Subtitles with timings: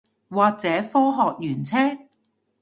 [0.31, 2.07] 或者科學園車